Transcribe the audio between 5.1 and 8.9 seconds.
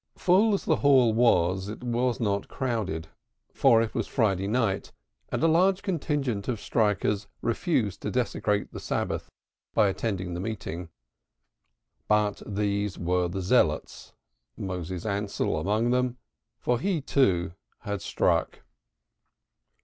and a large contingent of strikers refused to desecrate the